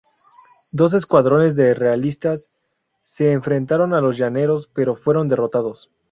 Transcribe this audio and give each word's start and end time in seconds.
Dos 0.71 0.95
escuadrones 0.95 1.55
de 1.55 1.75
realistas 1.75 2.49
se 3.05 3.31
enfrentaron 3.33 3.93
a 3.93 4.01
los 4.01 4.17
llaneros, 4.17 4.67
pero 4.73 4.95
fueron 4.95 5.29
derrotados. 5.29 5.91